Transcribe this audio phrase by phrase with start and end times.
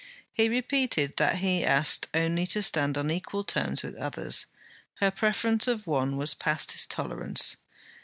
[0.33, 4.47] He repeated that he asked only to stand on equal terms with the others;
[4.95, 7.57] her preference of one was past his tolerance.